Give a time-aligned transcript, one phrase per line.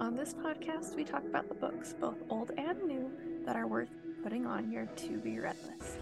[0.00, 3.10] On this podcast, we talk about the books, both old and new,
[3.44, 3.88] that are worth
[4.22, 5.98] putting on your to be read list.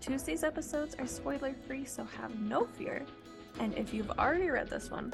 [0.00, 3.06] Tuesday's episodes are spoiler free, so have no fear.
[3.60, 5.12] And if you've already read this one,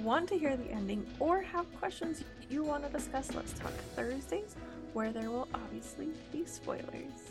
[0.00, 4.56] want to hear the ending, or have questions you want to discuss, let's talk Thursdays,
[4.94, 7.27] where there will obviously be spoilers.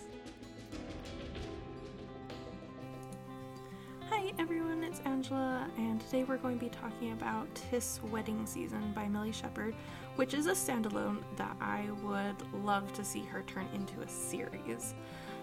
[5.06, 9.76] Angela, and today we're going to be talking about Tis Wedding Season by Millie Shepherd,
[10.16, 14.94] which is a standalone that I would love to see her turn into a series.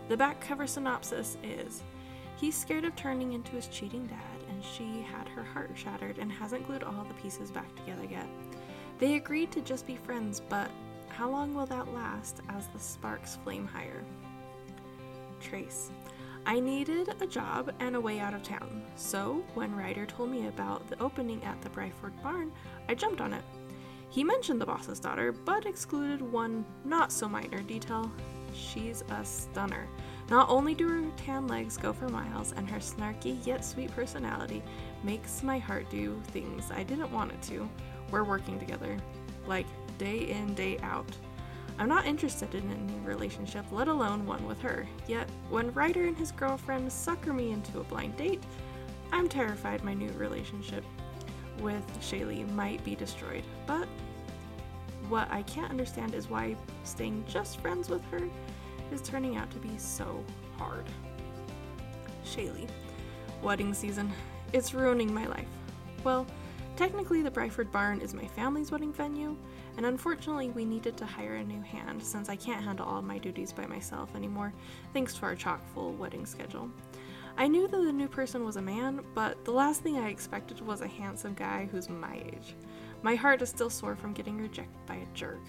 [0.09, 1.83] The back cover synopsis is
[2.37, 6.31] He's scared of turning into his cheating dad, and she had her heart shattered and
[6.31, 8.27] hasn't glued all the pieces back together yet.
[8.99, 10.71] They agreed to just be friends, but
[11.09, 14.05] how long will that last as the sparks flame higher?
[15.41, 15.91] Trace.
[16.47, 20.47] I needed a job and a way out of town, so when Ryder told me
[20.47, 22.53] about the opening at the Bryford Barn,
[22.87, 23.43] I jumped on it.
[24.11, 28.13] He mentioned the boss's daughter, but excluded one not so minor detail.
[28.53, 29.89] She's a stunner.
[30.29, 34.63] Not only do her tan legs go for miles, and her snarky yet sweet personality
[35.03, 37.69] makes my heart do things I didn't want it to,
[38.11, 38.99] we're working together.
[39.47, 41.11] Like, day in, day out.
[41.79, 44.87] I'm not interested in any relationship, let alone one with her.
[45.09, 48.43] Yet, when Ryder and his girlfriend sucker me into a blind date,
[49.13, 50.85] I'm terrified my new relationship
[51.61, 53.45] with Shaylee might be destroyed.
[53.67, 53.89] But
[55.09, 58.23] what I can't understand is why staying just friends with her
[58.93, 60.25] is turning out to be so
[60.57, 60.85] hard.
[62.25, 62.69] Shaylee.
[63.43, 64.13] Wedding season.
[64.53, 65.49] It's ruining my life.
[66.05, 66.27] Well,
[66.77, 69.37] technically, the Bryford Barn is my family's wedding venue,
[69.77, 73.19] and unfortunately, we needed to hire a new hand since I can't handle all my
[73.19, 74.53] duties by myself anymore,
[74.93, 76.71] thanks to our chock full wedding schedule.
[77.37, 80.61] I knew that the new person was a man, but the last thing I expected
[80.61, 82.55] was a handsome guy who's my age.
[83.03, 85.43] My heart is still sore from getting rejected by a jerk,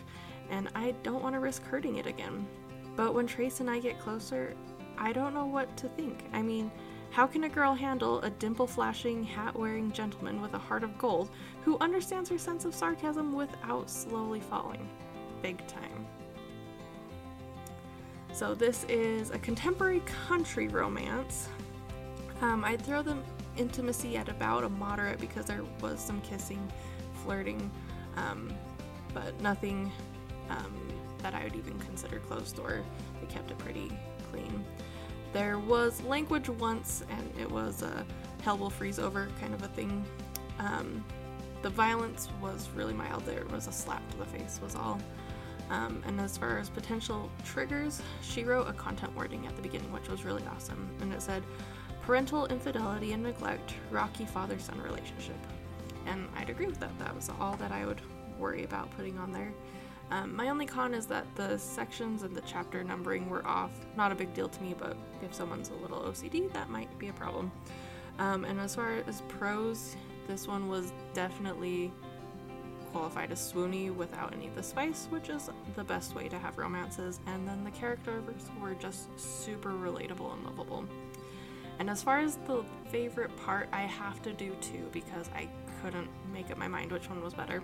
[0.49, 2.47] and I don't want to risk hurting it again.
[2.95, 4.55] But when Trace and I get closer,
[4.97, 6.23] I don't know what to think.
[6.33, 6.71] I mean,
[7.15, 10.98] how can a girl handle a dimple flashing, hat wearing gentleman with a heart of
[10.98, 11.30] gold
[11.64, 14.89] who understands her sense of sarcasm without slowly falling?
[15.42, 16.05] Big time.
[18.33, 21.48] So, this is a contemporary country romance.
[22.42, 23.15] Um, I'd throw the
[23.55, 26.70] intimacy at about a moderate because there was some kissing,
[27.23, 27.71] flirting,
[28.17, 28.53] um,
[29.14, 29.89] but nothing
[30.49, 30.76] um,
[31.20, 32.83] that I would even consider closed door.
[33.21, 33.89] They kept it pretty
[34.33, 34.65] clean.
[35.35, 38.05] There was language once, and it was a
[38.41, 40.05] hell will freeze over kind of a thing.
[40.59, 41.03] Um,
[41.61, 43.25] the violence was really mild.
[43.25, 44.97] There was a slap to the face, was all.
[45.69, 49.91] Um, and as far as potential triggers, she wrote a content warning at the beginning,
[49.91, 50.89] which was really awesome.
[51.01, 51.43] And it said,
[52.03, 55.35] parental infidelity and neglect, rocky father son relationship.
[56.05, 56.97] And I'd agree with that.
[56.97, 57.99] That was all that I would
[58.39, 59.52] worry about putting on there.
[60.11, 63.71] Um, my only con is that the sections and the chapter numbering were off.
[63.98, 67.08] Not a big deal to me, but if someone's a little OCD, that might be
[67.08, 67.52] a problem.
[68.20, 69.95] Um, and as far as pros,
[70.27, 71.92] this one was definitely
[72.92, 76.58] qualified as swoony without any of the spice, which is the best way to have
[76.58, 77.20] romances.
[77.27, 78.23] And then the characters
[78.61, 80.86] were just super relatable and lovable.
[81.80, 85.49] And as far as the favorite part, I have to do two because I
[85.82, 87.61] couldn't make up my mind which one was better.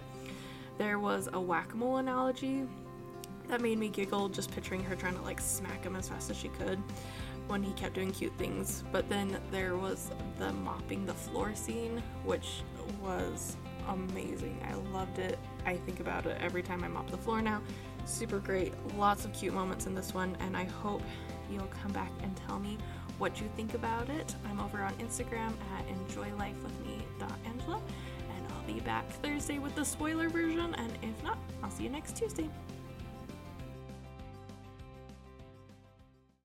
[0.77, 2.67] There was a whack a mole analogy
[3.47, 6.37] that made me giggle just picturing her trying to like smack him as fast as
[6.37, 6.81] she could
[7.47, 8.83] when he kept doing cute things.
[8.91, 12.61] But then there was the mopping the floor scene, which
[13.01, 13.57] was
[13.89, 14.59] amazing.
[14.67, 15.37] I loved it.
[15.65, 17.61] I think about it every time I mop the floor now.
[18.05, 18.73] Super great.
[18.97, 21.03] Lots of cute moments in this one, and I hope
[21.51, 22.77] you'll come back and tell me
[23.17, 24.35] what you think about it.
[24.49, 27.81] I'm over on Instagram at enjoylifewithme.angela
[28.73, 32.49] be back Thursday with the spoiler version, and if not, I'll see you next Tuesday.